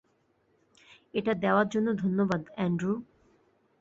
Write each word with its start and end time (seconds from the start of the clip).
এটা 1.13 1.33
দেয়ার 1.33 1.67
জন্য 1.69 1.87
ধন্যবাদ, 1.93 2.41
অ্যান্ড্রু। 2.55 2.93